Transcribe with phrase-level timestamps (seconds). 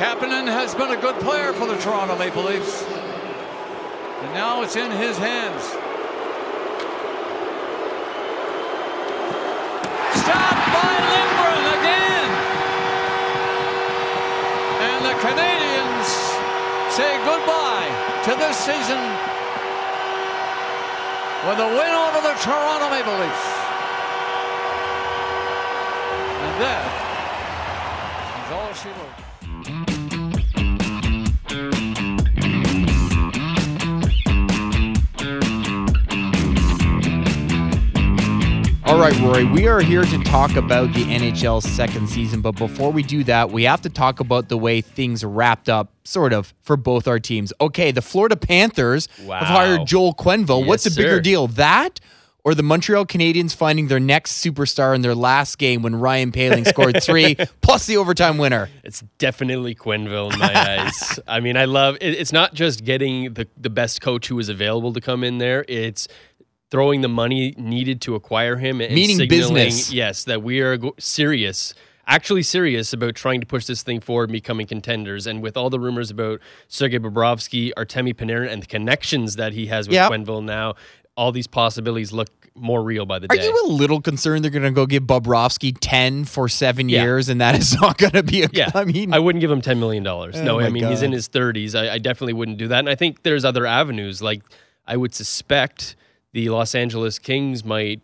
[0.00, 2.84] Kapanen has been a good player for the Toronto Maple Leafs.
[2.88, 5.60] And now it's in his hands.
[10.24, 12.30] Stopped by Lindgren again.
[14.88, 16.08] And the Canadiens
[16.96, 17.92] say goodbye
[18.24, 19.04] to this season
[21.44, 23.46] with a win over the Toronto Maple Leafs.
[26.40, 26.88] And that
[28.40, 29.29] is all she wrote.
[38.90, 42.90] All right, Rory, we are here to talk about the NHL's second season, but before
[42.90, 46.52] we do that, we have to talk about the way things wrapped up, sort of,
[46.62, 47.52] for both our teams.
[47.60, 49.38] Okay, the Florida Panthers Wow.
[49.38, 50.66] have hired Joel Quenneville.
[50.66, 51.20] What's the Yes, bigger sir.
[51.20, 52.00] deal, that
[52.42, 56.66] or the Montreal Canadiens finding their next superstar in their last game when Ryan Poehling
[56.66, 58.68] scored three, plus the overtime winner?
[58.82, 61.20] It's definitely Quenneville in my eyes.
[61.28, 64.48] I mean, I love it, it's not just getting the, the best coach who is
[64.48, 65.64] available to come in there.
[65.68, 66.08] It's
[66.70, 69.92] throwing the money needed to acquire him and Meaning business.
[69.92, 71.74] yes, that we are go- serious,
[72.06, 75.26] actually serious about trying to push this thing forward and becoming contenders.
[75.26, 79.66] And with all the rumors about Sergei Bobrovsky, Artemi Panarin, and the connections that he
[79.66, 80.12] has with Yep.
[80.12, 80.74] Quenneville now,
[81.16, 83.36] all these possibilities look more real by the time.
[83.38, 83.46] Are day.
[83.46, 87.02] you a little concerned they're going to go give Bobrovsky 10 for seven Yeah.
[87.02, 88.48] years and that is not going to be a.
[88.52, 90.36] Yeah, I mean, I wouldn't give him ten million dollars.
[90.36, 91.74] Oh no, I mean he's in his thirties.
[91.74, 92.78] I, I definitely wouldn't do that.
[92.80, 94.20] And I think there's other avenues.
[94.22, 94.42] Like
[94.86, 95.94] I would suspect
[96.32, 98.00] the Los Angeles Kings might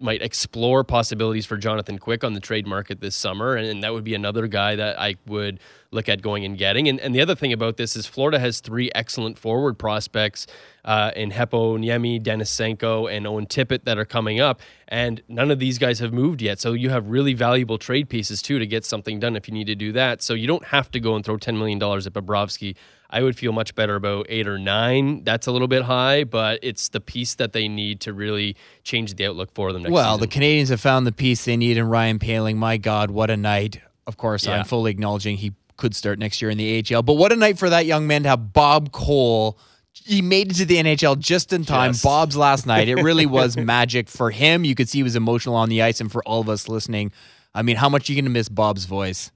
[0.00, 3.92] might explore possibilities for Jonathan Quick on the trade market this summer, and, and that
[3.92, 5.60] would be another guy that I would
[5.92, 6.88] look at going and getting.
[6.88, 10.48] And, and the other thing about this is Florida has three excellent forward prospects
[10.84, 15.78] uh, in Heponiemi, Denisenko, and Owen Tippett that are coming up, and none of these
[15.78, 16.58] guys have moved yet.
[16.58, 19.68] So you have really valuable trade pieces too to get something done if you need
[19.68, 20.22] to do that.
[20.22, 22.74] So you don't have to go and throw ten million dollars at Bobrovsky.
[23.10, 25.24] I would feel much better about eight or nine.
[25.24, 29.14] That's a little bit high, but it's the piece that they need to really change
[29.14, 30.28] the outlook for them next Well, season.
[30.28, 32.56] the Canadiens have found the piece they need in Ryan Poehling.
[32.56, 33.80] My God, what a night.
[34.06, 34.58] Of course, Yeah.
[34.58, 37.02] I'm fully acknowledging he could start next year in the AHL.
[37.02, 39.58] But what a night for that young man to have Bob Cole.
[39.92, 41.92] He made it to the NHL just in time.
[41.92, 42.04] Just.
[42.04, 42.88] Bob's last night.
[42.88, 44.64] It really was magic for him.
[44.64, 47.10] You could see he was emotional on the ice, and for all of us listening,
[47.54, 49.30] I mean, how much are you going to miss Bob's voice?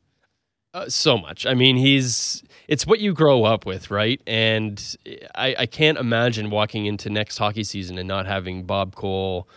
[0.74, 1.44] Uh, so much.
[1.44, 4.20] I mean, he's it's what you grow up with, right?
[4.26, 4.96] And
[5.34, 9.48] I, I can't imagine walking into next hockey season and not having Bob Cole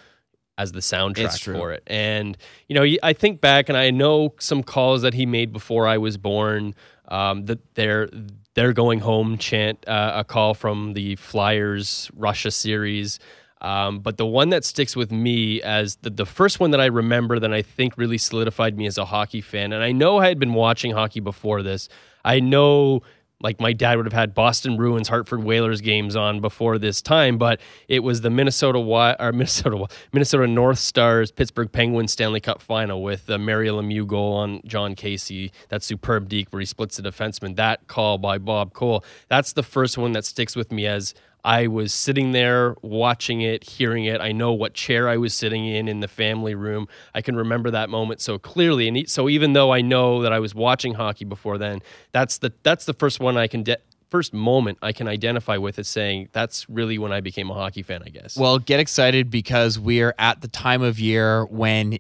[0.57, 1.83] as the soundtrack for it.
[1.87, 2.37] And
[2.67, 5.97] you know, I think back and I know some calls that he made before I
[5.97, 6.75] was born.
[7.07, 8.09] Um, that they're
[8.55, 13.19] they're going home chant uh, a call from the Flyers Russia series.
[13.65, 16.85] Um, but the one that sticks with me as the, the first one that I
[16.85, 20.27] remember that I think really solidified me as a hockey fan, and I know I
[20.27, 21.89] had been watching hockey before this.
[22.23, 23.01] I know,
[23.41, 27.39] like my dad would have had Boston Bruins, Hartford Whalers games on before this time,
[27.39, 33.01] but it was the Minnesota or Minnesota Minnesota North Stars Pittsburgh Penguins Stanley Cup final
[33.01, 35.51] with the Mario Lemieux goal on Jon Casey.
[35.69, 37.55] That superb deke where he splits the defenseman.
[37.55, 39.03] That call by Bob Cole.
[39.27, 41.15] That's the first one that sticks with me as
[41.45, 44.19] I was sitting there watching it, hearing it.
[44.19, 46.88] I know what chair I was sitting in in the family room.
[47.13, 48.88] I can remember that moment so clearly.
[48.88, 52.51] And so even though I know that I was watching hockey before then, that's the
[52.63, 53.78] that's the first one I can de-
[54.09, 57.83] first moment I can identify with as saying that's really when I became a hockey
[57.83, 58.01] fan.
[58.03, 58.35] I guess.
[58.35, 62.00] Well, get excited because we are at the time of year when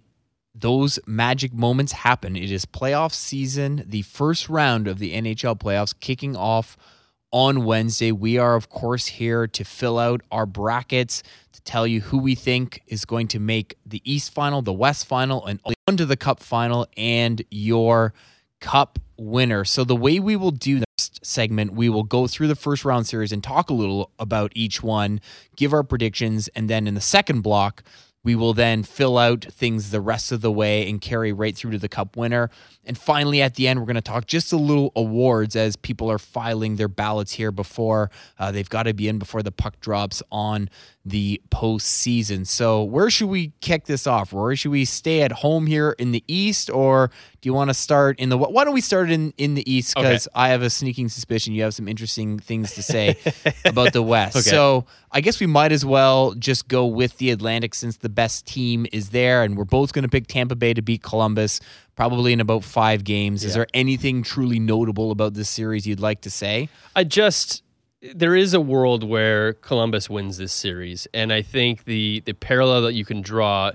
[0.55, 2.35] those magic moments happen.
[2.35, 6.77] It is playoff season, the first round of the NHL playoffs kicking off
[7.35, 8.13] on Wednesday.
[8.13, 12.33] We are, of course, here to fill out our brackets, to tell you who we
[12.33, 16.15] think is going to make the East final, the West final, and on to the
[16.15, 18.13] Cup final, and your
[18.61, 19.65] Cup winner.
[19.65, 23.05] So, the way we will do this segment, we will go through the first round
[23.05, 25.19] series and talk a little about each one,
[25.57, 27.83] give our predictions, and then in the second block,
[28.23, 31.71] we will then fill out things the rest of the way and carry right through
[31.71, 32.49] to the cup winner.
[32.85, 36.11] And finally, at the end, we're going to talk just a little awards as people
[36.11, 39.79] are filing their ballots here before uh, they've got to be in before the puck
[39.79, 40.69] drops on
[41.05, 42.47] the postseason.
[42.47, 44.55] So, where should we kick this off, Rory?
[44.55, 47.11] Should we stay at home here in the East, or
[47.41, 48.37] do you want to start in the?
[48.37, 49.95] Why don't we start in in the East?
[49.95, 50.07] Okay.
[50.07, 53.17] Because I have a sneaking suspicion you have some interesting things to say
[53.65, 54.35] about the West.
[54.35, 54.49] Okay.
[54.49, 58.45] So, I guess we might as well just go with the Atlantic since the best
[58.45, 61.61] team is there, and we're both going to pick Tampa Bay to beat Columbus,
[61.95, 63.43] probably in about five games.
[63.43, 66.69] Is there anything truly notable about this series you'd like to say?
[66.95, 67.63] I just
[68.13, 72.81] there is a world where Columbus wins this series, and I think the the parallel
[72.83, 73.71] that you can draw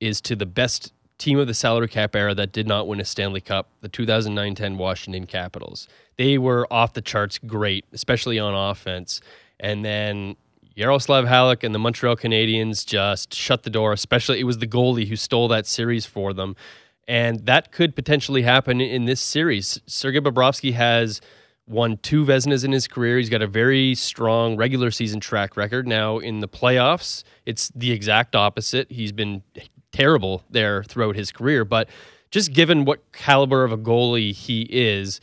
[0.00, 3.04] is to the best team of the salary cap era that did not win a
[3.04, 5.88] Stanley Cup, the 2009-10 Washington Capitals.
[6.16, 9.20] They were off the charts great, especially on offense.
[9.60, 10.36] And then
[10.74, 15.06] Yaroslav Halak and the Montreal Canadiens just shut the door, especially it was the goalie
[15.06, 16.56] who stole that series for them.
[17.06, 19.80] And that could potentially happen in this series.
[19.86, 21.20] Sergei Bobrovsky has
[21.66, 23.18] won two Vezinas in his career.
[23.18, 25.86] He's got a very strong regular season track record.
[25.86, 28.90] Now in the playoffs, it's the exact opposite.
[28.90, 29.42] He's been
[29.92, 31.88] terrible there throughout his career, but
[32.30, 35.20] just given what caliber of a goalie he is,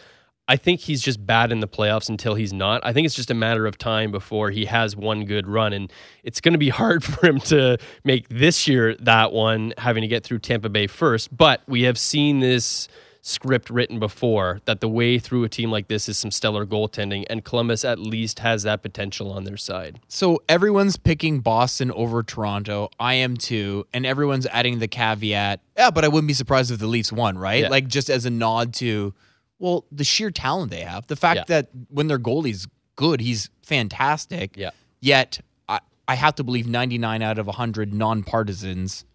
[0.51, 2.86] I think he's just bad in the playoffs until he's not.
[2.86, 5.71] I think it's just a matter of time before he has one good run.
[5.71, 5.89] And
[6.25, 10.09] it's going to be hard for him to make this year that one, having to
[10.09, 11.36] get through Tampa Bay first.
[11.36, 12.89] But we have seen this
[13.21, 17.24] script written before that the way through a team like this is some stellar goaltending,
[17.30, 20.01] and Columbus at least has that potential on their side.
[20.09, 22.89] So everyone's picking Boston over Toronto.
[23.00, 25.62] I am too, and everyone's adding the caveat.
[25.77, 27.62] Yeah, but I wouldn't be surprised if the Leafs won, right?
[27.62, 27.69] Yeah.
[27.69, 29.13] Like just as a nod to,
[29.61, 31.43] well, the sheer talent they have, the fact Yeah.
[31.47, 34.57] that when their goalie's good, he's fantastic.
[34.57, 34.71] Yeah.
[34.99, 39.05] Yet I, I have to believe 99 out of 100 nonpartisans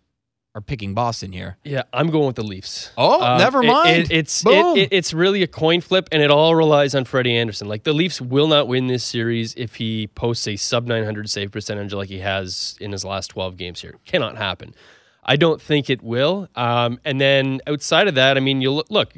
[0.55, 1.59] are picking Boston here.
[1.65, 2.91] Yeah, I'm going with the Leafs.
[2.97, 4.05] Oh, never mind.
[4.05, 4.77] it- it's Boom.
[4.79, 7.69] it, it- it's really a coin flip, and it all relies on Freddie Andersen.
[7.69, 11.53] Like the Leafs will not win this series if he posts a sub 900 save
[11.53, 13.97] percentage like he has in his last 12 games here.
[14.07, 14.75] Cannot happen.
[15.23, 16.49] I don't think it will.
[16.55, 19.13] Um, and then outside of that, I mean, you look, look.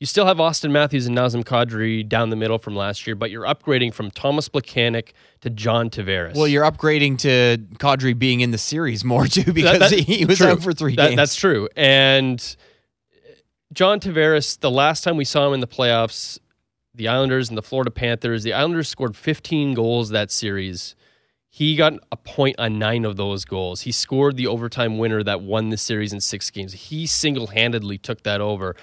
[0.00, 3.30] You still have Auston Matthews and Nazem Kadri down the middle from last year, but
[3.30, 5.10] you're upgrading from Thomas Plekanec
[5.42, 6.34] to John Tavares.
[6.34, 10.24] Well, you're upgrading to Kadri being in the series more too because That- that- he
[10.24, 10.48] was true.
[10.48, 11.16] out for three That- games.
[11.16, 11.68] That's true.
[11.76, 12.56] And
[13.72, 16.38] John Tavares, the last time we saw him in the playoffs,
[16.94, 20.96] the Islanders and the Florida Panthers, the Islanders scored 15 goals that series.
[21.48, 23.82] He got a point on nine of those goals.
[23.82, 26.72] He scored the overtime winner that won the series in six games.
[26.72, 28.74] He single handedly took that over.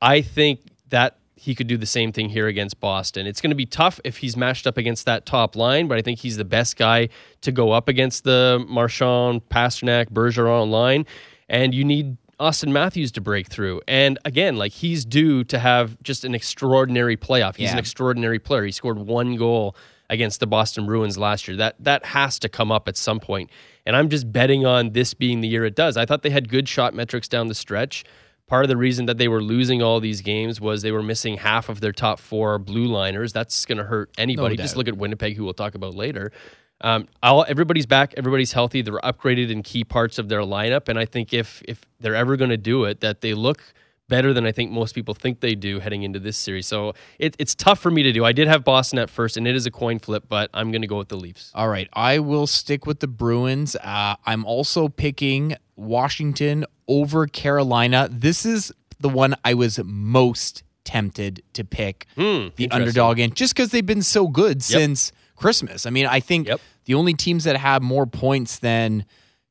[0.00, 0.60] I think
[0.90, 3.26] that he could do the same thing here against Boston.
[3.26, 6.02] It's going to be tough if he's matched up against that top line, but I
[6.02, 7.08] think he's the best guy
[7.42, 11.06] to go up against the Marchand, Pastrnak, Bergeron line.
[11.48, 13.80] And you need Auston Matthews to break through.
[13.86, 17.56] And again, like he's due to have just an extraordinary playoff.
[17.56, 18.64] He's an extraordinary player.
[18.64, 19.76] He scored one goal
[20.10, 21.56] against the Boston Bruins last year.
[21.56, 23.50] That that has to come up at some point.
[23.86, 25.96] And I'm just betting on this being the year it does.
[25.96, 28.04] I thought they had good shot metrics down the stretch.
[28.48, 31.36] Part of the reason that they were losing all these games was they were missing
[31.36, 33.32] half of their top four blue liners.
[33.32, 34.56] That's going to hurt anybody.
[34.56, 36.32] Just look at Winnipeg, who we'll talk about later.
[36.80, 38.14] Um, everybody's back.
[38.16, 38.82] Everybody's healthy.
[38.82, 42.36] They're upgraded in key parts of their lineup, and I think if if they're ever
[42.36, 43.62] going to do it, that they look
[44.08, 46.66] better than I think most people think they do heading into this series.
[46.66, 48.24] So it, it's tough for me to do.
[48.24, 50.82] I did have Boston at first, and it is a coin flip, but I'm going
[50.82, 51.52] to go with the Leafs.
[51.54, 53.76] All right, I will stick with the Bruins.
[53.76, 58.08] Uh, I'm also picking Washington over Carolina.
[58.10, 63.54] This is the one I was most tempted to pick Hmm, the underdog in, just
[63.54, 65.86] because they've been so good since Christmas.
[65.86, 66.60] I mean, I think Yep.
[66.86, 69.04] the only teams that have more points than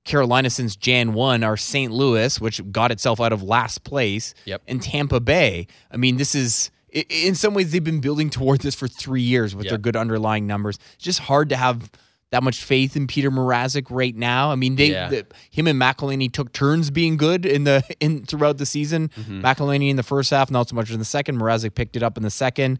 [0.03, 1.91] Carolina since Jan 1 are St.
[1.91, 4.63] Louis, which got itself out of last place, Yep.
[4.67, 5.67] and Tampa Bay.
[5.91, 6.71] I mean, this is.
[6.93, 9.71] In some ways, they've been building towards this for three years with Yeah.
[9.71, 10.79] their good underlying numbers.
[10.95, 11.91] It's just hard to have
[12.31, 14.51] that much faith in Petr Mrazek right now.
[14.51, 15.07] I mean, they Yeah.
[15.09, 19.09] the, him and McElhinney took turns being good in the in throughout the season.
[19.09, 19.41] Mm-hmm.
[19.45, 21.39] McElhinney in the first half, not so much in the second.
[21.39, 22.79] Mrazek picked it up in the second.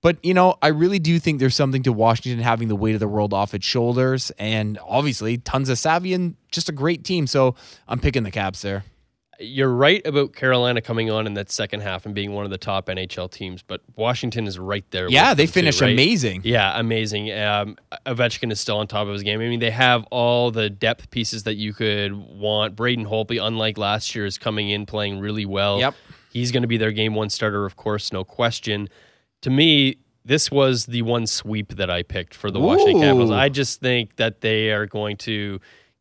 [0.00, 3.00] But you know, I really do think there's something to Washington having the weight of
[3.00, 7.26] the world off its shoulders, and obviously tons of savvy and just a great team.
[7.26, 7.56] So
[7.88, 8.84] I'm picking the Caps there.
[9.40, 12.58] You're right about Carolina coming on in that second half and being one of the
[12.58, 15.08] top NHL teams, but Washington is right there.
[15.08, 15.92] Yeah, with they finished right?
[15.92, 16.40] amazing.
[16.44, 17.32] Yeah, amazing.
[17.32, 17.76] Um,
[18.06, 19.40] Ovechkin is still on top of his game.
[19.40, 22.74] I mean, they have all the depth pieces that you could want.
[22.74, 25.78] Braden Holtby, unlike last year, is coming in playing really well.
[25.78, 25.94] Yep.
[26.32, 28.88] He's going to be their game one starter, of course, no question.
[29.42, 33.00] To me, this was the one sweep that I picked for the Washington Ooh.
[33.00, 33.30] Capitals.
[33.30, 35.58] I just think that they are going to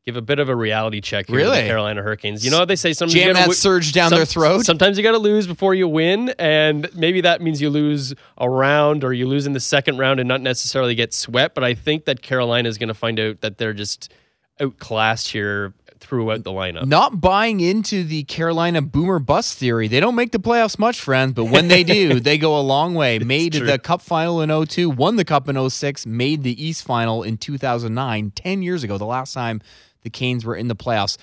[0.08, 1.62] give a bit of a reality check here Really?
[1.64, 2.46] the Carolina Hurricanes.
[2.46, 2.94] You know what they say?
[2.94, 4.66] Sometimes you gotta that surge down their throat.
[4.66, 8.50] Sometimes you got to lose before you win, and maybe that means you lose a
[8.50, 11.54] round or you lose in the second round and not necessarily get swept.
[11.56, 14.14] But I think that Carolina is going to find out that they're just
[14.62, 16.86] outclassed here throughout the lineup.
[16.86, 19.90] Not buying into the Carolina boomer bust theory.
[19.90, 22.94] They don't make the playoffs much, friends, but when they do, they go a long
[22.94, 23.20] way.
[23.20, 23.68] Made true.
[23.68, 27.36] the cup final in 02, won the cup in 06, made the East final in
[27.36, 29.62] 2009, 10 years ago, the last time
[30.08, 31.18] the Canes were in the playoffs.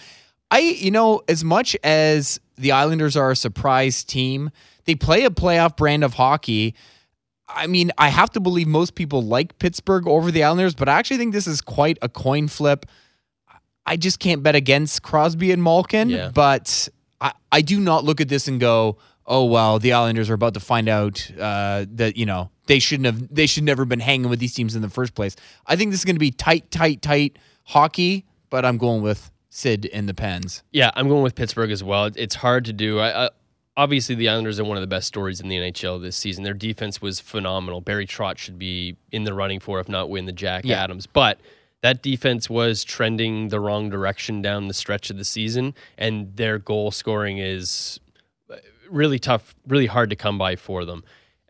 [0.51, 4.51] I, you know, as much as the Islanders are a surprise team,
[4.85, 6.75] they play a playoff brand of hockey.
[7.49, 10.99] I mean, I have to believe most people like Pittsburgh over the Islanders, but I
[10.99, 12.85] actually think this is quite a coin flip.
[13.87, 16.31] I just can't bet against Crosby and Malkin, Yeah.
[16.35, 16.89] but
[17.21, 20.55] I, I do not look at this and go, oh well, the Islanders are about
[20.55, 24.01] to find out uh, that you know they shouldn't have they should never have been
[24.01, 25.35] hanging with these teams in the first place.
[25.67, 28.25] I think this is going to be tight, tight, tight hockey,
[28.55, 30.63] but I'm going with Sid and the Pens.
[30.71, 32.09] Yeah, I'm going with Pittsburgh as well.
[32.15, 33.01] It's hard to do.
[33.01, 33.31] I, I,
[33.77, 36.45] obviously, the Islanders are one of the best stories in the NHL this season.
[36.45, 37.81] Their defense was phenomenal.
[37.81, 40.85] Barry Trotz should be in the running for, if not win the Jack Yeah.
[40.85, 41.05] Adams.
[41.05, 41.41] But
[41.81, 46.61] that defense was trending the wrong direction down the stretch of the season, and their
[46.61, 47.99] goal scoring is
[48.89, 51.03] really tough, really hard to come by for them.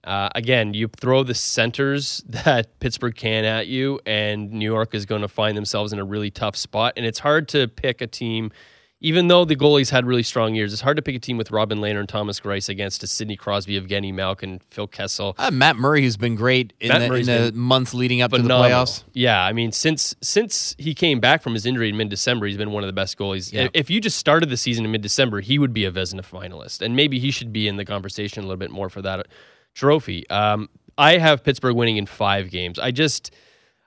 [0.04, 5.06] Uh, again, you throw the centers that Pittsburgh can at you, and New York is
[5.06, 6.94] going to find themselves in a really tough spot.
[6.96, 8.52] And it's hard to pick a team,
[9.00, 10.74] even though the goalies had really strong years.
[10.74, 13.36] It's hard to pick a team with Robin Lehner and Thomas Greiss against a Sidney
[13.36, 15.34] Crosby, Evgeny Malkin, Phil Kessel.
[15.38, 18.48] Uh, Matt Murray, who's been great in the, in the months leading up to the
[18.48, 19.04] playoffs.
[19.14, 22.58] Yeah, I mean, since since he came back from his injury in mid December, he's
[22.58, 23.50] been one of the best goalies.
[23.50, 23.68] Yeah.
[23.72, 26.82] If you just started the season in mid December, he would be a Vezina finalist,
[26.82, 29.26] and maybe he should be in the conversation a little bit more for that
[29.74, 30.28] trophy.
[30.30, 32.78] Um, I have Pittsburgh winning in five games.
[32.78, 33.32] I just.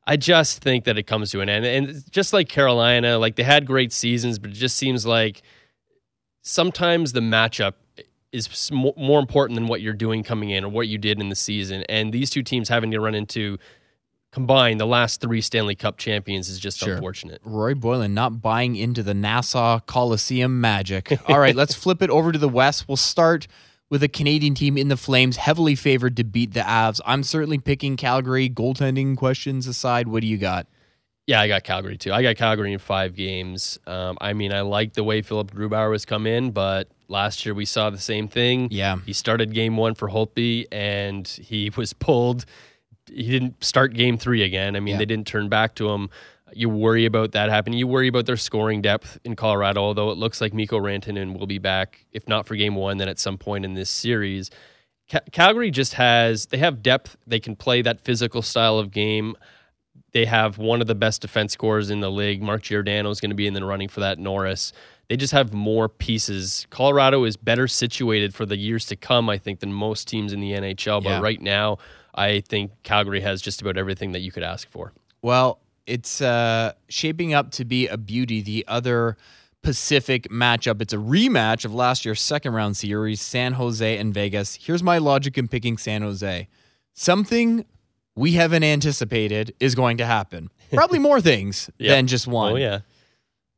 [0.09, 1.65] I just think that it comes to an end.
[1.65, 5.41] And just like Carolina, like they had great seasons, but it just seems like
[6.43, 7.73] sometimes the matchup
[8.31, 11.35] is more important than what you're doing coming in or what you did in the
[11.35, 11.83] season.
[11.89, 13.57] And these two teams having to run into
[14.31, 16.93] combined the last three Stanley Cup champions is just Sure.
[16.93, 17.41] unfortunate.
[17.43, 21.17] Roy Boylen not buying into the Nassau Coliseum magic.
[21.29, 22.87] All right, let's flip it over to the West.
[22.87, 23.47] We'll start
[23.89, 26.99] with a Canadian team in the Flames, heavily favored to beat the Avs.
[27.05, 28.49] I'm certainly picking Calgary.
[28.49, 30.67] Goaltending questions aside, what do you got?
[31.25, 32.13] Yeah, I got Calgary too.
[32.13, 33.77] I got Calgary in five games.
[33.85, 37.53] Um, I mean, I like the way Philipp Grubauer has come in, but last year
[37.53, 38.69] we saw the same thing.
[38.71, 38.97] Yeah.
[39.05, 42.45] He started game one for Holtby and he was pulled.
[43.09, 44.75] He didn't start game three again.
[44.77, 44.99] I mean, Yeah.
[44.99, 46.09] they didn't turn back to him.
[46.53, 47.77] You worry about that happening.
[47.79, 51.47] You worry about their scoring depth in Colorado, although it looks like Mikko Rantanen will
[51.47, 54.49] be back, if not for game one, then at some point in this series.
[55.11, 57.17] Ca- Calgary just has, they have depth.
[57.27, 59.35] They can play that physical style of game.
[60.13, 62.41] They have one of the best defense scores in the league.
[62.41, 64.17] Mark Giordano is going to be in the running for that.
[64.19, 64.73] Norris.
[65.09, 66.65] They just have more pieces.
[66.69, 70.39] Colorado is better situated for the years to come, I think, than most teams in
[70.39, 71.01] the NHL.
[71.03, 71.21] But Yeah.
[71.21, 71.77] right now,
[72.15, 74.91] I think Calgary has just about everything that you could ask for.
[75.21, 78.41] Well, it's uh, shaping up to be a beauty.
[78.41, 79.17] The other
[79.63, 80.81] Pacific matchup.
[80.81, 84.55] It's a rematch of last year's second round series, San Jose and Vegas.
[84.55, 86.47] Here's my logic in picking San Jose.
[86.93, 87.65] Something
[88.15, 90.49] we haven't anticipated is going to happen.
[90.73, 91.95] Probably more things Yeah.
[91.95, 92.53] than just one.
[92.53, 92.79] Oh yeah,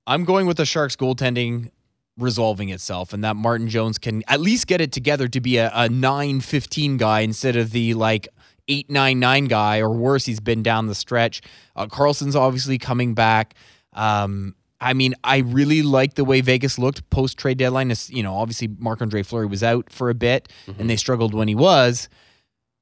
[0.08, 1.72] I'm going with the Sharks goaltending
[2.18, 5.68] resolving itself and that Martin Jones can at least get it together to be a,
[5.70, 8.28] a 9-15 guy instead of the like
[8.70, 11.42] 8-9-9 guy or worse he's been down the stretch.
[11.76, 13.56] Uh, Karlsson's obviously coming back.
[13.94, 17.92] Um, I mean, I really like the way Vegas looked post trade deadline.
[18.08, 21.48] You know, obviously Marc Andre Fleury was out for a bit and they struggled when
[21.48, 22.08] he was.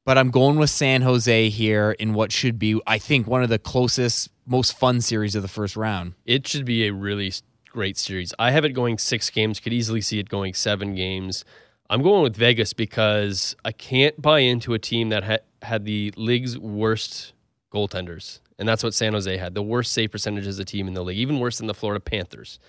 [0.05, 3.49] But I'm going with San Jose here in what should be, I think, one of
[3.49, 6.13] the closest, most fun series of the first round.
[6.25, 7.33] it should be a really
[7.71, 8.33] great series.
[8.39, 9.59] I have it going six games.
[9.59, 11.43] Could easily see it going seven games.
[11.89, 16.13] I'm going with Vegas because I can't buy into a team that ha- had the
[16.17, 17.33] league's worst
[17.73, 19.53] goaltenders, and that's what San Jose had.
[19.53, 21.99] The worst save percentage as a team in the league, even worse than the Florida
[21.99, 22.59] Panthers.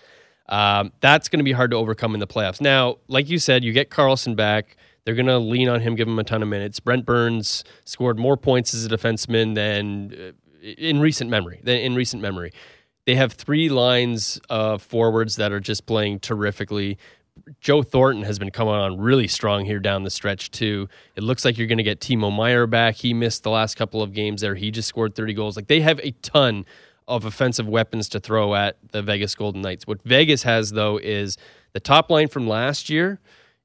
[0.48, 2.60] Um, that's going to be hard to overcome in the playoffs.
[2.60, 4.76] Now, like you said, you get Karlsson back.
[5.04, 6.80] They're going to lean on him, give him a ton of minutes.
[6.80, 11.60] Brent Burns scored more points as a defenseman than uh, in recent memory.
[11.62, 12.52] Than in recent memory,
[13.06, 16.98] they have three lines of forwards that are just playing terrifically.
[17.61, 20.88] Joe Thornton has been coming on really strong here down the stretch too.
[21.16, 22.97] It looks like you're going to get Timo Meier back.
[22.97, 24.54] He missed the last couple of games there.
[24.54, 25.57] He just scored 30 goals.
[25.57, 26.64] Like they have a ton
[27.07, 29.87] of offensive weapons to throw at the Vegas Golden Knights.
[29.87, 31.37] What Vegas has though is
[31.73, 33.18] the top line from last year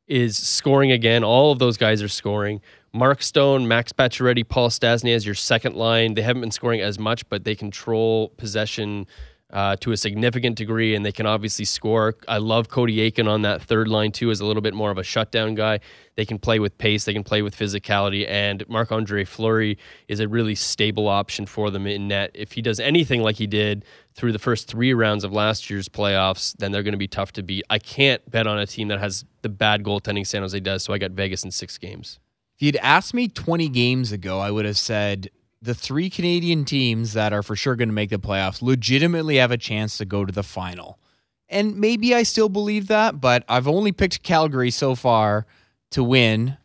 [0.08, 1.24] is scoring again.
[1.24, 2.62] All of those guys are scoring.
[2.94, 6.13] Mark Stone, Max Pacioretty, Paul Stastny as your second line.
[6.13, 9.08] They haven't been scoring as much, but they control possession
[9.53, 12.15] uh, to a significant degree, and they can obviously score.
[12.27, 14.98] I love Cody Eakin on that third line too, as a little bit more of
[14.98, 15.79] a shutdown guy.
[16.15, 20.19] They can play with pace, they can play with physicality, and Marc Andre Fleury is
[20.19, 22.31] a really stable option for them in net.
[22.33, 25.88] If he does anything like he did through the first three rounds of last year's
[25.88, 27.63] playoffs, then they're going to be tough to beat.
[27.69, 30.93] I can't bet on a team that has the bad goaltending San Jose does, so
[30.93, 32.19] I got Vegas in six games.
[32.55, 35.29] If you'd asked me 20 games ago, I would have said
[35.63, 39.51] the three Canadian teams that are for sure going to make the playoffs legitimately have
[39.51, 41.00] a chance to go to the final.
[41.48, 45.46] And maybe I still believe that, but I've only picked Calgary so far
[45.91, 46.58] to win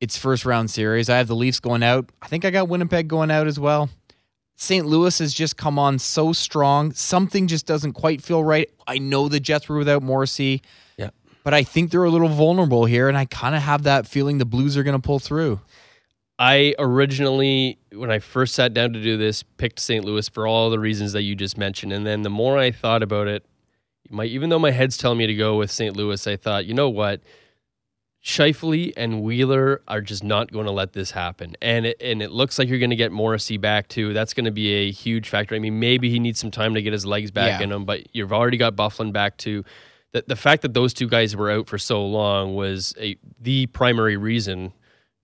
[0.00, 1.10] its first round series.
[1.10, 2.08] I have the Leafs going out.
[2.22, 3.90] I think I got Winnipeg going out as well.
[4.54, 4.86] St.
[4.86, 6.92] Louis has just come on so strong.
[6.92, 8.70] Something just doesn't quite feel right.
[8.86, 10.62] I know the Jets were without Morrissey.
[10.96, 11.10] Yeah.
[11.42, 14.38] but I think they're a little vulnerable here, and I kind of have that feeling
[14.38, 15.60] the Blues are going to pull through.
[16.38, 20.04] I originally, when I first sat down to do this, picked St.
[20.04, 21.92] Louis for all the reasons that you just mentioned.
[21.92, 23.44] And then the more I thought about it,
[24.10, 25.96] my, even though my head's telling me to go with St.
[25.96, 27.22] Louis, I thought, you know what?
[28.22, 31.54] Scheifele and Wheeler are just not going to let this happen.
[31.62, 34.12] And it, and it looks like you're going to get Morrissey back too.
[34.12, 35.54] That's going to be a huge factor.
[35.54, 37.64] I mean, maybe he needs some time to get his legs back Yeah.
[37.64, 39.64] in him, but you've already got Byfuglien back too.
[40.12, 43.66] The, the fact that those two guys were out for so long was a, the
[43.66, 44.72] primary reason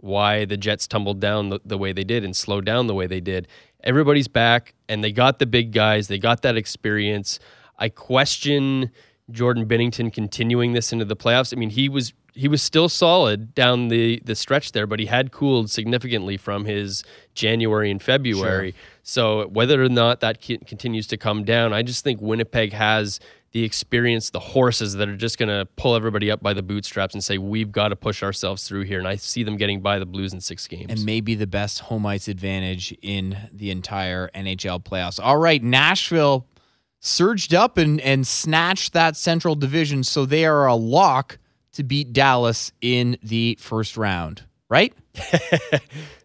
[0.02, 3.06] why the Jets tumbled down the, the way they did and slowed down the way
[3.06, 3.46] they did.
[3.84, 7.38] Everybody's back and they got the big guys, they got that experience.
[7.78, 8.90] I question
[9.30, 11.54] Jordan Binnington continuing this into the playoffs.
[11.54, 15.06] I mean, he was he was still solid down the the stretch there, but he
[15.06, 17.04] had cooled significantly from his
[17.34, 18.74] January and February.
[19.02, 23.20] So whether or not that continues to come down, I just think Winnipeg has
[23.52, 27.14] the experience, the horses that are just going to pull everybody up by the bootstraps
[27.14, 28.98] and say we've got to push ourselves through here.
[28.98, 30.86] And I see them getting by the Blues in six games.
[30.90, 35.20] and maybe the best home ice advantage in the entire NHL playoffs.
[35.22, 36.46] All right, Nashville
[37.00, 41.38] surged up and, and snatched that Central Division, so they are a lock
[41.72, 44.94] to beat Dallas in the first round, right?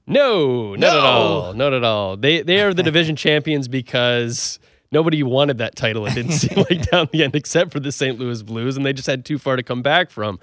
[0.09, 0.87] No, not No.
[0.99, 1.53] at all.
[1.53, 2.15] Not at all.
[2.15, 4.57] They they are the division champions because
[4.91, 6.05] nobody wanted that title.
[6.05, 8.17] It didn't seem like down the end, except for the St.
[8.19, 10.39] Louis Blues, and they just had too far to come back from.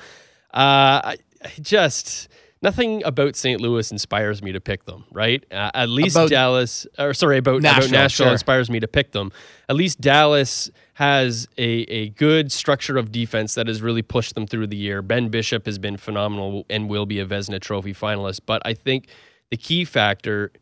[0.52, 2.28] Uh, I, I just
[2.62, 3.60] nothing about St.
[3.60, 5.04] Louis inspires me to pick them.
[5.12, 5.44] Right?
[5.52, 8.32] Uh, at least About- Dallas, or sorry, about about Nashville, Nashville sure.
[8.32, 9.32] inspires me to pick them.
[9.68, 14.46] At least Dallas has a, a good structure of defense that has really pushed them
[14.46, 15.02] through the year.
[15.02, 18.40] Ben Bishop has been phenomenal and will be a Vezina Trophy finalist.
[18.46, 19.08] But I think
[19.50, 20.52] the key factor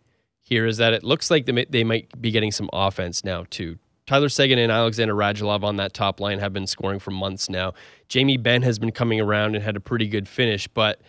[0.52, 3.78] here is that it looks like they, might be getting some offense now, too.
[4.06, 7.72] Tyler Seguin and Alexander Radulov on that top line have been scoring for months now.
[8.08, 11.00] Jamie Benn has been coming around and had a pretty good finish, but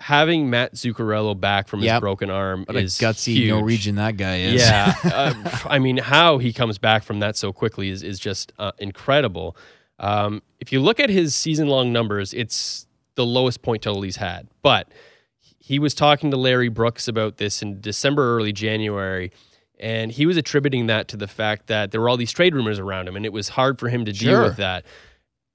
[0.00, 3.50] having Matt Zuccarello back from his broken arm What a is gutsy huge.
[3.50, 4.60] Norwegian that guy is.
[4.60, 5.34] Yeah, uh,
[5.66, 9.56] I mean, how he comes back from that so quickly is is just uh, incredible.
[10.00, 14.16] Um, if you look at his season long numbers, it's the lowest point total he's
[14.16, 14.48] had.
[14.62, 14.88] But
[15.66, 19.32] he was talking to Larry Brooks about this in December, early January,
[19.80, 22.78] and he was attributing that to the fact that there were all these trade rumors
[22.78, 24.84] around him, and it was hard for him to deal with that.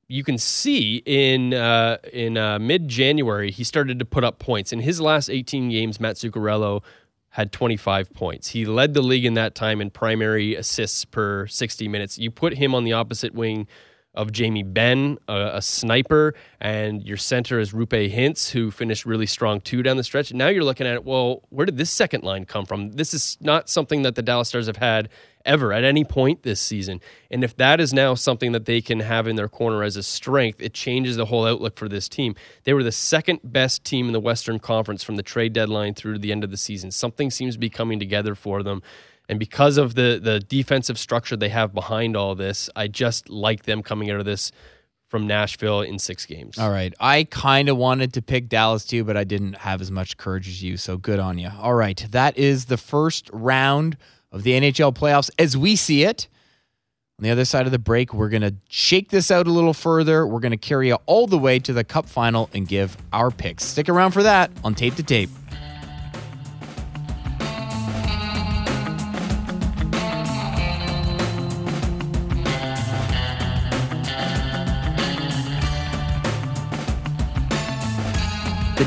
[0.07, 4.73] You can see in uh, in uh, mid January he started to put up points.
[4.73, 6.81] In his last 18 games, Matt Zuccarello
[7.29, 8.47] had 25 points.
[8.47, 12.17] He led the league in that time in primary assists per 60 minutes.
[12.17, 13.67] You put him on the opposite wing
[14.15, 19.25] of Jamie Benn, a, a sniper, and your center is Roope Hintz, who finished really
[19.25, 20.33] strong too down the stretch.
[20.33, 22.91] Now you're looking at it, well, where did this second line come from?
[22.91, 25.09] This is not something that the Dallas Stars have had
[25.45, 26.99] ever at any point this season.
[27.31, 30.03] And if that is now something that they can have in their corner as a
[30.03, 32.35] strength, it changes the whole outlook for this team.
[32.65, 36.13] They were the second best team in the Western Conference from the trade deadline through
[36.13, 36.91] to the end of the season.
[36.91, 38.81] Something seems to be coming together for them.
[39.29, 43.63] And because of the the defensive structure they have behind all this, I just like
[43.63, 44.51] them coming out of this
[45.07, 46.57] from Nashville in six games.
[46.57, 46.93] All right.
[46.99, 50.47] I kind of wanted to pick Dallas too, but I didn't have as much courage
[50.47, 50.77] as you.
[50.77, 51.49] So good on you.
[51.59, 52.05] All right.
[52.11, 53.97] That is the first round
[54.31, 56.27] of the NHL playoffs as we see it.
[57.19, 59.73] On the other side of the break, we're going to shake this out a little
[59.73, 60.25] further.
[60.25, 63.29] We're going to carry you all the way to the cup final and give our
[63.29, 63.65] picks.
[63.65, 65.29] Stick around for that on Tape to Tape.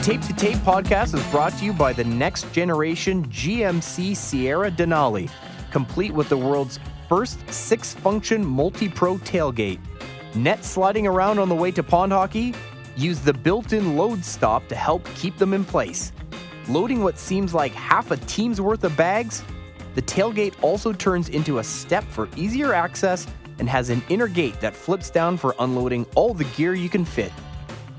[0.02, 5.30] Tape to Tape podcast is brought to you by the next generation GMC Sierra Denali,
[5.70, 9.78] complete with the world's first six function multi pro tailgate.
[10.34, 12.52] Net sliding around on the way to pond hockey?
[12.96, 16.10] Use the built in load stop to help keep them in place.
[16.66, 19.44] Loading what seems like half a team's worth of bags?
[19.94, 23.28] The tailgate also turns into a step for easier access
[23.60, 27.04] and has an inner gate that flips down for unloading all the gear you can
[27.04, 27.30] fit.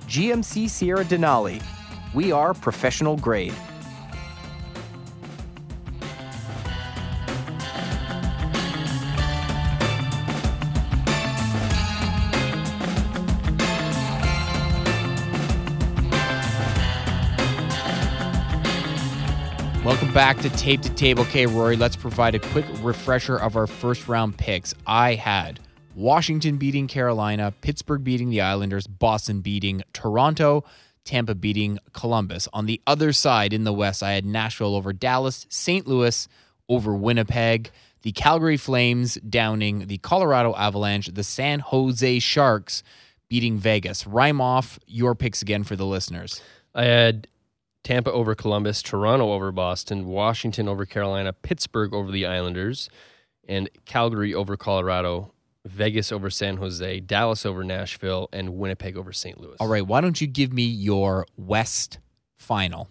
[0.08, 1.64] GMC Sierra Denali.
[2.14, 3.56] We are professional grade.
[19.84, 21.18] Welcome back to Tape to Tape.
[21.18, 24.76] Okay, Rory, let's provide a quick refresher of our first round picks.
[24.86, 25.60] I had
[25.96, 30.64] Washington beating Carolina, Pittsburgh beating the Islanders, Boston beating Toronto,
[31.06, 32.48] Tampa beating Columbus.
[32.54, 35.88] On the other side in the West, I had Nashville over Dallas, St.
[35.88, 36.28] Louis
[36.70, 37.72] over Winnipeg,
[38.04, 42.84] the Calgary Flames downing the Colorado Avalanche, the San Jose Sharks
[43.30, 44.06] beating Vegas.
[44.06, 46.42] Rhyme off your picks again for the listeners.
[46.76, 47.28] I had
[47.84, 52.90] Tampa over Columbus, Toronto over Boston, Washington over Carolina, Pittsburgh over the Islanders,
[53.48, 55.33] and Calgary over Colorado,
[55.66, 59.40] Vegas over San Jose, Dallas over Nashville, and Winnipeg over St.
[59.40, 59.56] Louis.
[59.60, 62.00] All right, why don't you give me your West
[62.38, 62.90] final?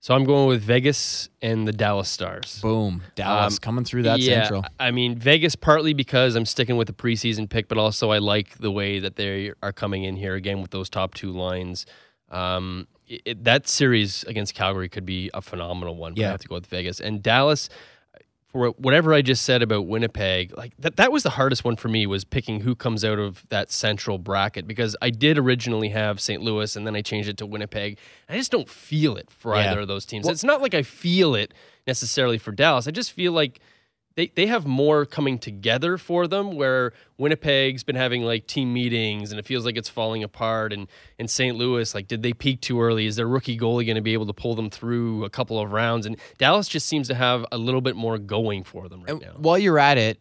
[0.00, 2.58] So I'm going with Vegas and the Dallas Stars.
[2.60, 3.02] Boom.
[3.14, 4.64] Dallas Um, coming through that yeah, central.
[4.80, 8.58] I mean Vegas partly because I'm sticking with the preseason pick, but also I like
[8.58, 11.86] the way that they are coming in here again with those top two lines.
[12.30, 16.14] Um, it, that series against Calgary could be a phenomenal one.
[16.14, 16.28] But Yeah.
[16.28, 17.68] I have to go with Vegas and Dallas.
[18.52, 21.88] For whatever I just said about Winnipeg, like that, that was the hardest one for
[21.88, 26.20] me was picking who comes out of that central bracket because I did originally have
[26.20, 26.42] St.
[26.42, 27.98] Louis and then I changed it to Winnipeg.
[28.28, 29.70] I just don't feel it for Yeah.
[29.70, 30.28] either of those teams.
[30.28, 31.54] it's not like I feel it
[31.86, 32.86] necessarily for Dallas.
[32.86, 33.58] I just feel like
[34.14, 39.30] they, they have more coming together for them where Winnipeg's been having like team meetings
[39.30, 41.56] and it feels like it's falling apart and in St.
[41.56, 44.26] Louis like did they peak too early is their rookie goalie going to be able
[44.26, 47.58] to pull them through a couple of rounds and Dallas just seems to have a
[47.58, 49.32] little bit more going for them right And now.
[49.36, 50.18] While you're at it,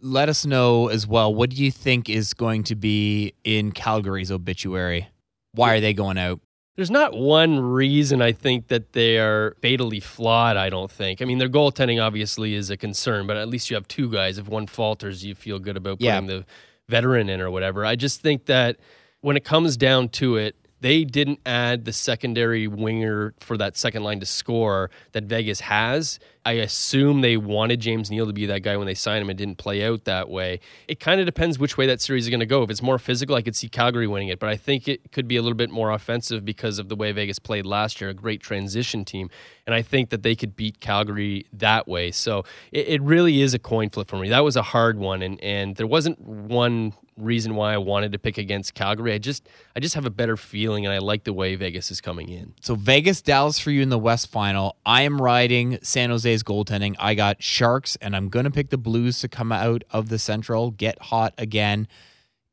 [0.00, 1.34] let us know as well.
[1.34, 5.08] What do you think is going to be in Calgary's obituary?
[5.52, 6.40] Why are they going out?
[6.76, 11.22] There's not one reason I think that they are fatally flawed, I don't think.
[11.22, 14.38] I mean, their goaltending obviously is a concern, but at least you have two guys.
[14.38, 16.20] If one falters, you feel good about Yeah.
[16.20, 16.44] the
[16.88, 17.84] veteran in or whatever.
[17.86, 18.76] I just think that
[19.20, 24.02] when it comes down to it, they didn't add the secondary winger for that second
[24.02, 26.18] line to score that Vegas has.
[26.46, 29.30] I assume they wanted James Neal to be that guy when they signed him.
[29.30, 30.60] It didn't play out that way.
[30.88, 32.62] It kind of depends which way that series is going to go.
[32.62, 35.26] If it's more physical, I could see Calgary winning it, but I think it could
[35.26, 38.14] be a little bit more offensive because of the way Vegas played last year, a
[38.14, 39.30] great transition team.
[39.66, 42.10] And I think that they could beat Calgary that way.
[42.10, 44.28] So it, it really is a coin flip for me.
[44.28, 48.18] That was a hard one, and and there wasn't one reason why I wanted to
[48.18, 49.12] pick against Calgary.
[49.12, 52.00] I just I just have a better feeling, and I like the way Vegas is
[52.00, 52.54] coming in.
[52.60, 54.76] So Vegas, Dallas for you in the West final.
[54.84, 56.96] I am riding San Jose's goaltending.
[56.98, 60.18] I got Sharks, and I'm going to pick the Blues to come out of the
[60.18, 61.86] Central, get hot again.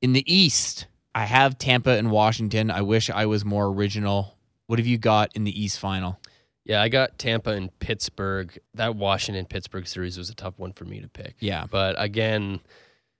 [0.01, 2.71] In the East, I have Tampa and Washington.
[2.71, 4.37] I wish I was more original.
[4.67, 6.19] What have you got in the East final?
[6.63, 8.57] Yeah, I got Tampa and Pittsburgh.
[8.75, 11.35] That Washington Pittsburgh series was a tough one for me to pick.
[11.39, 11.65] Yeah.
[11.69, 12.59] But again,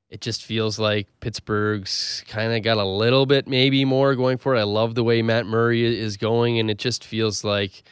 [0.09, 4.55] it just feels like Pittsburgh's kind of got a little bit maybe more going for
[4.55, 4.59] it.
[4.59, 7.83] I love the way Matt Murray is going, and it just feels like,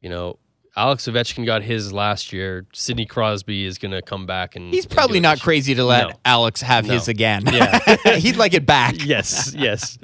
[0.00, 0.38] you know,
[0.74, 2.66] Alex Ovechkin got his last year.
[2.72, 6.08] Sidney Crosby is going to come back and He's probably it not crazy to let
[6.08, 6.14] No.
[6.24, 6.94] Alex have No.
[6.94, 7.42] his again.
[7.46, 7.78] Yeah.
[8.16, 8.94] He'd like it back.
[9.04, 9.98] Yes, yes,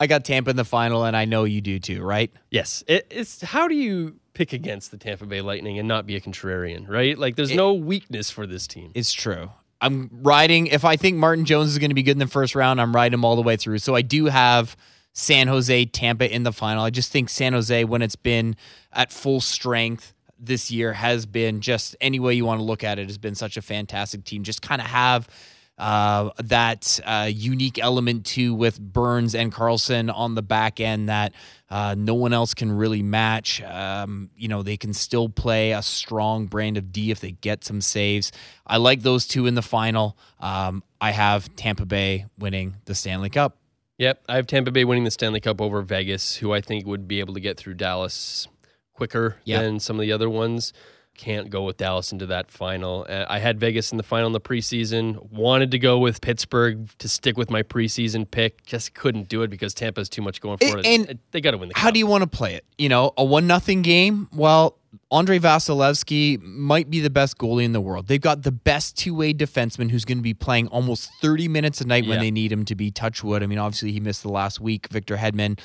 [0.00, 2.32] I got Tampa in the final, and I know you do too, right?
[2.50, 2.82] yes.
[2.88, 6.20] It, it's how do you pick against the Tampa Bay Lightning and not be a
[6.20, 7.16] contrarian, right?
[7.18, 8.90] Like, there's no weakness for this team.
[8.94, 9.50] It's true.
[9.80, 10.66] I'm riding.
[10.68, 12.94] If I think Martin Jones is going to be good in the first round, I'm
[12.94, 13.78] riding him all the way through.
[13.78, 14.76] So I do have
[15.18, 16.84] San Jose, Tampa in the final.
[16.84, 18.54] I just think San Jose, when it's been
[18.92, 23.00] at full strength this year, has been just any way you want to look at
[23.00, 24.44] it, has been such a fantastic team.
[24.44, 25.28] Just kind of have
[25.76, 31.34] uh, that uh, unique element too with Burns and Karlsson on the back end that
[31.68, 33.60] uh, no one else can really match.
[33.62, 37.64] Um, you know, they can still play a strong brand of D if they get
[37.64, 38.30] some saves.
[38.64, 40.16] I like those two in the final.
[40.38, 43.56] Um, I have Tampa Bay winning the Stanley Cup.
[43.98, 47.08] Yep, I have Tampa Bay winning the Stanley Cup over Vegas, who I think would
[47.08, 48.46] be able to get through Dallas
[48.94, 49.60] quicker Yep.
[49.62, 50.72] than some of the other ones.
[51.18, 53.04] Can't go with Dallas into that final.
[53.08, 55.30] Uh, I had Vegas in the final in the preseason.
[55.32, 58.64] Wanted to go with Pittsburgh to stick with my preseason pick.
[58.64, 60.86] Just couldn't do it because Tampa's too much going for it.
[60.86, 61.94] And- they got to win the How cup.
[61.94, 62.64] do you want to play it?
[62.78, 64.28] You know, a one nothing game.
[64.32, 64.78] Well,
[65.10, 68.06] Andre Vasilevskiy might be the best goalie in the world.
[68.06, 71.80] They've got the best two way defenseman who's going to be playing almost thirty minutes
[71.80, 72.20] a night when Yeah.
[72.20, 72.92] they need him to be.
[72.92, 73.42] Touchwood.
[73.42, 75.58] I mean, obviously he missed the last week, Victor Hedman,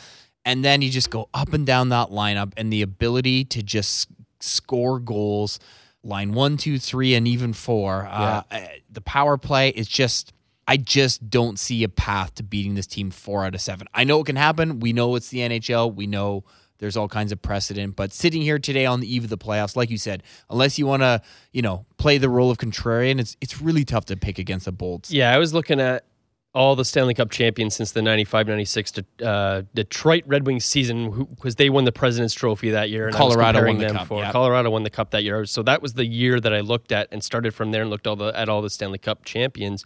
[0.46, 4.08] and then you just go up and down that lineup and the ability to just
[4.44, 5.60] score goals.
[6.04, 8.06] Line one, two, three, and even four.
[8.06, 10.34] Uh, uh, the power play is just.
[10.66, 13.86] I just don't see a path to beating this team four out of seven.
[13.94, 14.80] I know it can happen.
[14.80, 15.94] We know it's the NHL.
[15.94, 16.46] We know
[16.84, 17.96] there's all kinds of precedent.
[17.96, 20.86] But sitting here today on the eve of the playoffs, like you said, unless you
[20.86, 24.38] want to, you know, play the role of contrarian, it's it's really tough to pick
[24.38, 25.12] against the Bolts.
[25.12, 26.06] Yeah, I was looking at
[26.54, 31.26] all the Stanley Cup champions since the 95 96 to, uh, Detroit Red Wings season
[31.36, 33.08] because they won the President's Trophy that year.
[33.08, 34.32] And Colorado I was comparing won the cup, For, yeah.
[34.32, 35.46] Colorado won the cup that year.
[35.46, 38.06] So that was the year that I looked at and started from there and looked
[38.06, 39.84] all the, at all the Stanley Cup champions.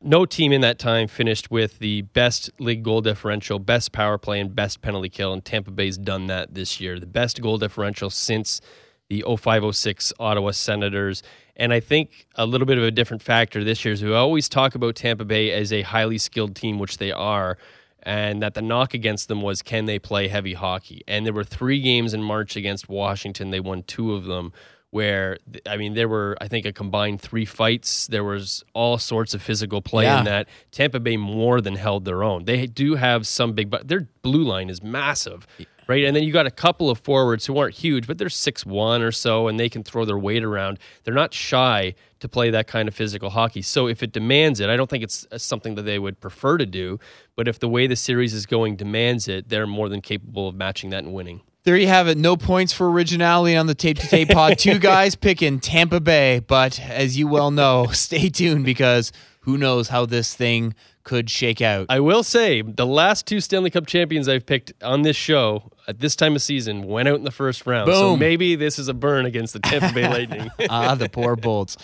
[0.00, 4.38] No team in that time finished with the best league goal differential, best power play,
[4.38, 5.32] and best penalty kill.
[5.32, 7.00] And Tampa Bay's done that this year.
[7.00, 8.60] The best goal differential since
[9.08, 11.22] the 0506 Ottawa Senators.
[11.56, 14.48] And I think a little bit of a different factor this year is we always
[14.48, 17.56] talk about Tampa Bay as a highly skilled team, which they are.
[18.02, 21.02] and that the knock against them was can they play heavy hockey?
[21.08, 23.50] And there were three games in March against Washington.
[23.50, 24.52] They won two of them.
[24.90, 28.06] Where I mean, there were I think a combined three fights.
[28.06, 30.20] There was all sorts of physical play Yeah.
[30.20, 30.48] in that.
[30.70, 32.44] Tampa Bay more than held their own.
[32.44, 35.46] They do have some big, but their blue line is massive,
[35.88, 36.04] right?
[36.04, 39.02] And then you got a couple of forwards who aren't huge, but they're six one
[39.02, 40.78] or so, and they can throw their weight around.
[41.04, 43.62] They're not shy to play that kind of physical hockey.
[43.62, 46.58] So if it demands it, I don't think it's uh, something that they would prefer
[46.58, 46.98] to do.
[47.34, 50.54] But if the way the series is going demands it, they're more than capable of
[50.54, 51.42] matching that and winning.
[51.64, 52.16] There you have it.
[52.16, 54.56] No points for originality on the tape to tape pod.
[54.56, 59.88] Two guys picking Tampa Bay, but as you well know, stay tuned because who knows
[59.88, 60.74] how this thing
[61.06, 61.86] could shake out.
[61.88, 66.00] I will say the last two Stanley Cup champions I've picked on this show at
[66.00, 67.88] this time of season went out in the first round.
[67.88, 68.18] So Boom.
[68.18, 70.50] maybe this is a burn against the Tampa Bay Lightning.
[70.68, 71.76] ah, the poor Bolts.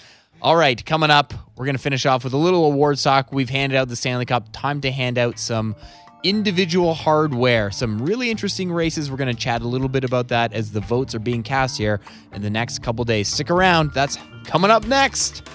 [0.43, 3.33] All right, coming up, we're going to finish off with a little award stock.
[3.33, 4.49] We've handed out the Stanley Cup.
[4.53, 5.77] Time to hand out some
[6.25, 7.71] individual hardware.
[7.71, 9.09] Some really interesting races.
[9.09, 11.79] We're going to chat a little bit about that as the votes are being cast
[11.79, 12.01] here
[12.33, 13.29] in the next couple days.
[13.29, 13.93] Stick around.
[13.95, 15.49] That's coming up next.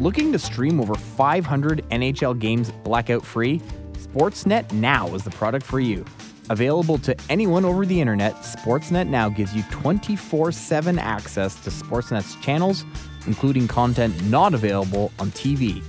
[0.00, 3.60] Looking to stream over 500 NHL games blackout free?
[3.92, 6.04] Sportsnet Now is the product for you.
[6.50, 12.34] Available to anyone over the internet, Sportsnet Now gives you 24 7 access to Sportsnet's
[12.44, 12.84] channels,
[13.28, 15.80] including content not available on TV.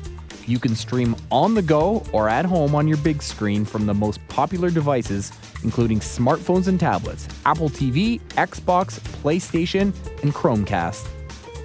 [0.48, 3.94] You can stream on the go or at home on your big screen from the
[3.96, 5.32] most popular devices,
[5.63, 11.10] including smartphones and tablets, Apple TV, Xbox, PlayStation, and Chromecast.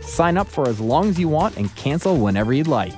[0.02, 2.94] Sign up for as long as you want and cancel whenever you'd like.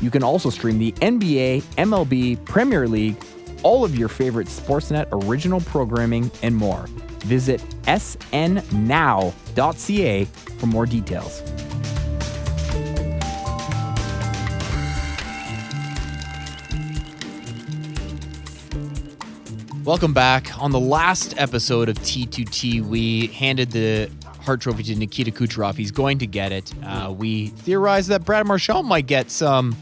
[0.00, 3.16] You can also stream the NBA, MLB, Premier League,
[3.62, 6.86] all of your favorite Sportsnet original programming, and more.
[7.20, 8.64] Visit snnow.ca
[10.24, 11.42] for more details.
[19.86, 20.60] Welcome back.
[20.60, 24.10] On the last episode of T2T, we handed the
[24.46, 25.76] Hart Trophy to Nikita Kucherov.
[25.76, 26.72] He's going to get it.
[26.84, 29.76] Uh, we theorize that Brad Marchand might get some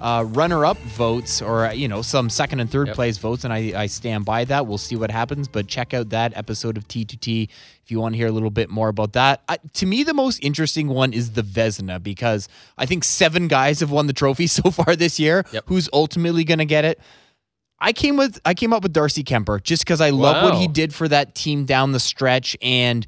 [0.00, 2.96] uh, runner-up votes or you know some second and third Yep.
[2.96, 4.66] place votes, and I, I stand by that.
[4.66, 7.48] We'll see what happens, but check out that episode of T2T
[7.82, 9.42] if you want to hear a little bit more about that.
[9.48, 13.80] I, to me, the most interesting one is the Vezina because I think seven guys
[13.80, 15.44] have won the trophy so far this year.
[15.52, 15.64] Yep.
[15.66, 16.98] Who's ultimately going to get it?
[17.78, 20.68] I came with I came up with Darcy Kuemper just because I love what he
[20.68, 23.06] did for that team down the stretch, and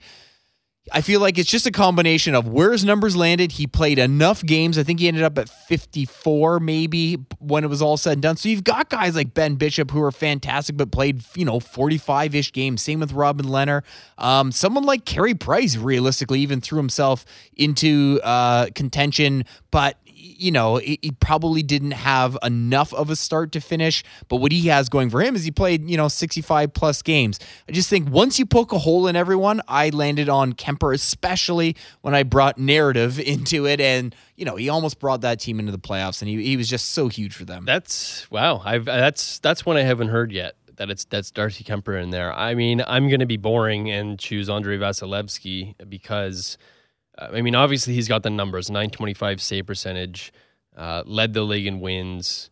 [0.90, 3.52] I feel like it's just a combination of where his numbers landed.
[3.52, 4.76] He played enough games.
[4.76, 8.36] I think he ended up at 54 maybe when it was all said and done.
[8.36, 12.52] So you've got guys like Ben Bishop who are fantastic but played, you know, 45-ish
[12.52, 12.82] games.
[12.82, 13.82] Same with Robin Lehner.
[14.18, 17.24] Um, someone like Carey Price realistically even threw himself
[17.56, 23.60] into uh, contention, but you know, he probably didn't have enough of a start to
[23.60, 27.02] finish, but what he has going for him is he played, you know, 65 plus
[27.02, 27.40] games.
[27.68, 31.76] I just think once you poke a hole in everyone, I landed on Kuemper, especially
[32.02, 33.80] when I brought narrative into it.
[33.80, 36.68] And, you know, he almost brought that team into the playoffs and he, he was
[36.68, 37.64] just so huge for them.
[37.64, 38.62] That's wow.
[38.64, 40.54] I've that's that's one I haven't heard yet.
[40.76, 42.32] That it's that's Darcy Kuemper in there.
[42.32, 46.81] I mean, I'm going to be boring and choose Andre Vasilevskiy because, uh,
[47.32, 50.32] I mean, obviously he's got the numbers: 925 save percentage,
[50.76, 52.50] uh, led the league in wins,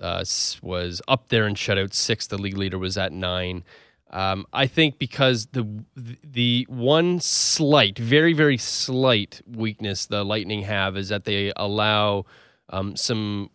[0.00, 0.24] uh,
[0.62, 1.94] was up there in shutouts.
[1.94, 3.64] Six, the league leader was at nine.
[4.12, 10.96] Um, I think because the the one slight, very very slight weakness the Lightning have
[10.96, 12.24] is that they allow
[12.70, 13.50] um, some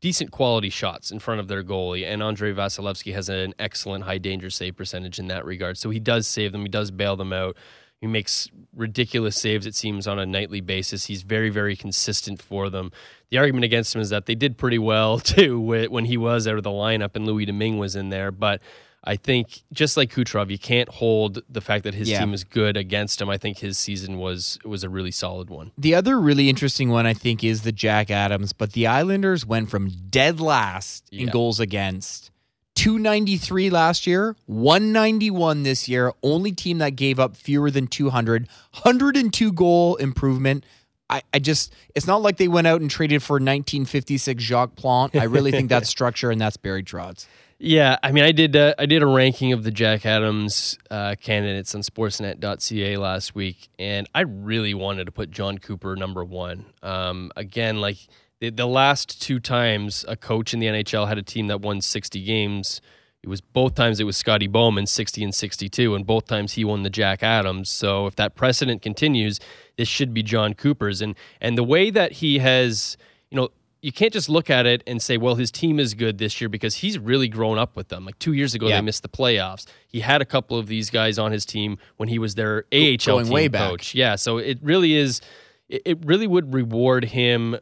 [0.00, 4.18] decent quality shots in front of their goalie, and Andrei Vasilevskiy has an excellent high
[4.18, 5.78] danger save percentage in that regard.
[5.78, 7.56] So he does save them, he does bail them out.
[8.00, 11.06] He makes ridiculous saves, it seems, on a nightly basis.
[11.06, 12.92] He's very, very consistent for them.
[13.30, 16.56] The argument against him is that they did pretty well too when he was out
[16.58, 18.30] of the lineup and Louis Domingue was in there.
[18.30, 18.60] But
[19.08, 22.20] I think just like Kucherov, you can't hold the fact that his Yeah.
[22.20, 23.30] team is good against him.
[23.30, 25.70] I think his season was was a really solid one.
[25.78, 28.52] The other really interesting one, I think, is the Jack Adams.
[28.52, 32.30] But the Islanders went from dead last in goals against
[32.76, 36.12] 293 last year, 191 this year.
[36.22, 38.48] Only team that gave up fewer than 200,
[38.82, 40.64] 102 goal improvement.
[41.08, 45.18] I, I just, it's not like they went out and traded for 1956 Jacques Plante.
[45.18, 47.26] I really think that's structure and that's Barry Trotz.
[47.58, 51.14] Yeah, I mean, I did uh, I did a ranking of the Jack Adams uh,
[51.18, 56.66] candidates on Sportsnet.ca last week, and I really wanted to put Jon Cooper number one.
[56.82, 57.96] Um, again, like
[58.40, 61.80] the, the last two times a coach in the NHL had a team that won
[61.80, 62.80] sixty games,
[63.22, 66.64] it was both times it was Scotty Bowman, 60 and 62, and both times he
[66.64, 67.68] won the Jack Adams.
[67.68, 69.40] So if that precedent continues,
[69.76, 71.00] this should be Jon Cooper's.
[71.02, 72.96] And and the way that he has,
[73.30, 73.48] you know,
[73.82, 76.48] you can't just look at it and say, well, his team is good this year
[76.48, 78.04] because he's really grown up with them.
[78.04, 78.76] Like two years ago, Yeah.
[78.76, 79.66] they missed the playoffs.
[79.88, 82.96] He had a couple of these guys on his team when he was their AHL
[83.04, 83.70] Going team way back.
[83.70, 83.94] coach.
[83.94, 85.20] Yeah, so it really is.
[85.68, 87.56] It really would reward him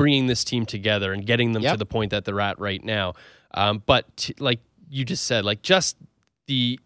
[0.00, 1.74] bringing this team together and getting them Yep.
[1.74, 3.12] to the point that they're at right now.
[3.52, 5.98] Um, but t- like you just said, like just
[6.46, 6.80] the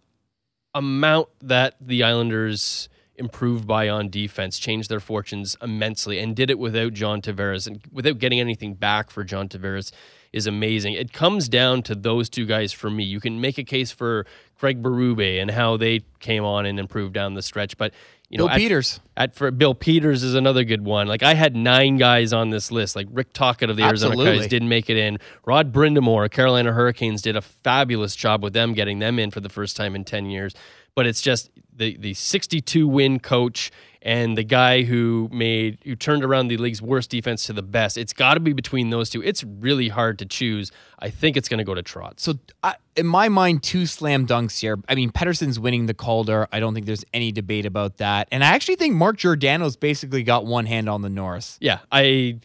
[0.75, 6.59] amount that the Islanders improved by on defense changed their fortunes immensely and did it
[6.59, 9.93] without John Tavares and without getting anything back for John Tavares
[10.35, 10.95] is amazing.
[10.95, 13.05] It comes down to those two guys for me.
[13.05, 14.27] You can make a case for
[14.59, 17.95] Craig Berube and how they came on and improved down the stretch, but
[18.31, 19.01] you know, Bill at- Peters.
[19.17, 21.07] at for Bill Peters is another good one.
[21.07, 22.97] Like I had nine guys on this list.
[22.97, 24.33] Like Rick Tocchet of the Arizona Absolutely.
[24.33, 25.19] Coyotes didn't make it in.
[25.47, 29.49] Rod Brind'Amour, Carolina Hurricanes did a fabulous job with them getting them in for the
[29.49, 30.53] first time in ten years.
[30.97, 33.71] But it's just the the 62 win coach
[34.05, 37.97] and the guy who made who turned around the league's worst defense to the best.
[37.97, 39.23] It's got to be between those two.
[39.23, 40.71] It's really hard to choose.
[40.99, 42.21] I think it's going to go to Trotz.
[42.21, 44.79] So I, in my mind, two slam dunks here.
[44.89, 46.47] I mean, Pettersson's winning the Calder.
[46.53, 48.29] I don't think there's any debate about that.
[48.31, 51.57] And I actually think Mark Giordano's basically got one hand on the Norris.
[51.61, 52.41] Yeah, I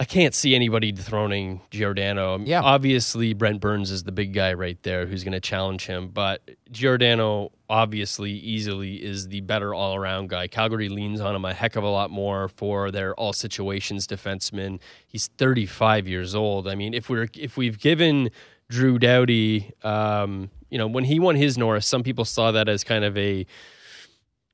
[0.00, 2.38] I can't see anybody dethroning Giordano.
[2.38, 2.62] Yeah.
[2.62, 6.40] Obviously, Brent Burns is the big guy right there who's going to challenge him, but
[6.70, 10.46] Giordano obviously easily is the better all around guy.
[10.46, 14.78] Calgary leans on him a heck of a lot more for their all situations defenseman.
[15.08, 16.68] He's 35 years old.
[16.68, 18.30] I mean, if we're if we've given
[18.70, 22.84] Drew Doughty, um, you know, when he won his Norris, some people saw that as
[22.84, 23.46] kind of a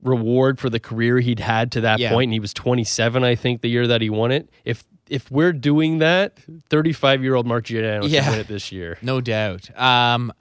[0.03, 2.11] reward for the career he'd had to that Yeah.
[2.11, 4.49] point, and he was 27, I think, the year that he won it.
[4.65, 6.39] If if we're doing that,
[6.71, 8.25] 35 year old Mark Giordano Yeah.
[8.25, 8.99] should win it this year.
[9.03, 9.77] No doubt.
[9.81, 10.33] Um,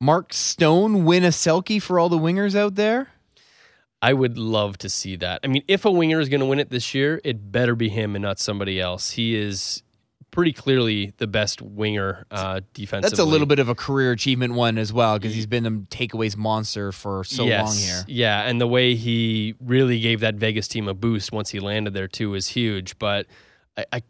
[0.00, 3.08] Mark Stone win a Selke for all the wingers out there.
[4.02, 5.40] I would love to see that.
[5.42, 7.88] I mean, if a winger is going to win it this year, it better be
[7.88, 9.12] him and not somebody else.
[9.12, 9.82] He is
[10.30, 13.08] pretty clearly the best winger uh, defensively.
[13.08, 15.70] That's a little bit of a career achievement one as well because he's been the
[15.88, 18.04] takeaways monster for so long here.
[18.06, 21.94] Yeah, and the way he really gave that Vegas team a boost once he landed
[21.94, 22.98] there too is huge.
[22.98, 23.26] But
[23.76, 24.02] I, I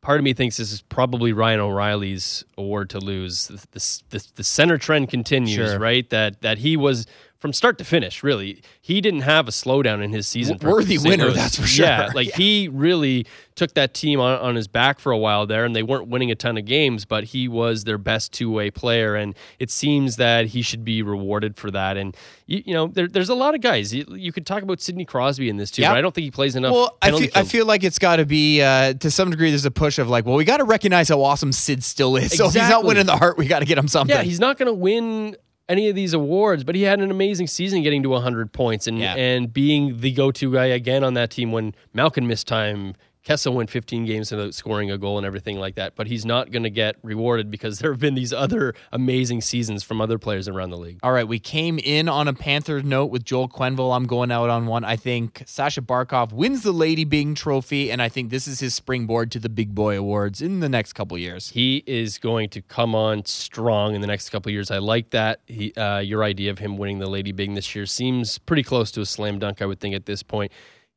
[0.00, 3.48] part of me thinks this is probably Ryan O'Reilly's award to lose.
[3.48, 5.78] The, the, the, the center trend continues, Sure.
[5.78, 6.08] right?
[6.10, 7.06] That that he was
[7.44, 8.22] from start to finish.
[8.22, 10.56] Really, he didn't have a slowdown in his season.
[10.62, 11.84] Worthy winner, that's for sure.
[11.84, 15.66] Yeah, like he really took that team on, on his back for a while there,
[15.66, 18.70] and they weren't winning a ton of games, but he was their best two way
[18.70, 21.98] player, and it seems that he should be rewarded for that.
[21.98, 23.92] And you, you know, there, there's a lot of guys.
[23.92, 25.90] You, you could talk about Sidney Crosby in this too, Yeah.
[25.90, 26.72] but I don't think he plays enough.
[26.72, 29.50] Well, I feel, I feel like it's got to be uh, to some degree.
[29.50, 32.32] There's a push of like, well, we got to recognize how awesome Sid still is.
[32.44, 34.16] So if he's not winning the Hart, we got to get him something.
[34.16, 35.36] Yeah, he's not going to win
[35.68, 38.98] any of these awards, but he had an amazing season getting to 100 points and
[38.98, 39.14] Yeah.
[39.16, 42.94] and being the go-to guy again on that team when Malkin missed time.
[43.24, 46.50] Kessel went 15 games without scoring a goal and everything like that, but he's not
[46.50, 50.46] going to get rewarded because there have been these other amazing seasons from other players
[50.46, 51.00] around the league.
[51.02, 53.96] All right, we came in on a Panther note with Joel Quenneville.
[53.96, 54.84] I'm going out on one.
[54.84, 58.74] I think Sasha Barkov wins the Lady Byng Trophy, and I think this is his
[58.74, 61.48] springboard to the Big Boy Awards in the next couple years.
[61.48, 64.70] He is going to come on strong in the next couple years.
[64.70, 65.40] I like that.
[65.46, 68.90] He, uh, your idea of him winning the Lady Byng this year seems pretty close
[68.92, 70.52] to a slam dunk, I would think, at this point.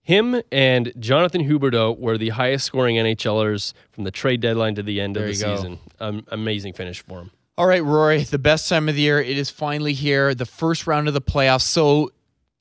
[0.08, 5.02] Him and Jonathan Huberdeau were the highest scoring NHLers from the trade deadline to the
[5.02, 5.80] end There of the season.
[6.00, 7.32] Um, amazing finish for him.
[7.58, 9.20] All right, Rory, the best time of the year.
[9.20, 11.63] It is finally here, the first round of the playoffs.
[11.63, 12.12] So,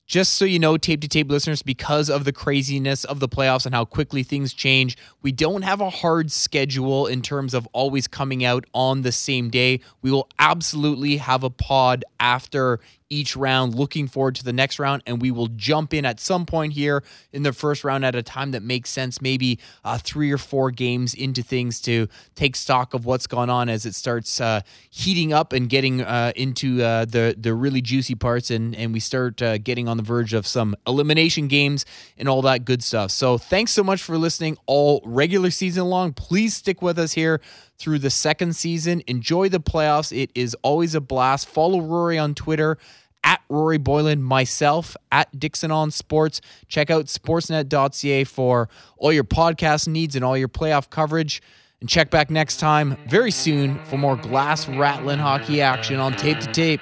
[0.07, 3.65] just so you know, tape to tape listeners, because of the craziness of the playoffs
[3.65, 8.09] and how quickly things change, we don't have a hard schedule in terms of always
[8.09, 9.79] coming out on the same day.
[10.01, 15.03] We will absolutely have a pod after each round, looking forward to the next round,
[15.05, 18.23] and we will jump in at some point here in the first round at a
[18.23, 22.93] time that makes sense, maybe uh, three or four games into things to take stock
[22.93, 27.05] of what's gone on as it starts uh, heating up and getting uh, into uh,
[27.05, 30.45] the the really juicy parts, and and we start uh, getting on the verge of
[30.45, 31.85] some elimination games
[32.17, 33.11] and all that good stuff.
[33.11, 36.13] So thanks so much for listening all regular season long.
[36.13, 37.41] Please stick with us here
[37.77, 39.01] through the second season.
[39.07, 40.15] Enjoy the playoffs.
[40.15, 41.47] It is always a blast.
[41.47, 42.77] Follow Rory on Twitter
[43.23, 46.41] at Rory Boylen, myself at Dixon on Sports.
[46.67, 51.41] Check out sportsnet.ca for all your podcast needs and all your playoff coverage.
[51.79, 56.39] And check back next time, very soon, for more glass rattling hockey action on tape
[56.39, 56.81] to tape.